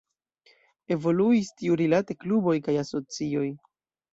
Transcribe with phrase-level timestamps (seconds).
[0.95, 3.49] Evoluis tiurilate kluboj kaj asocioj.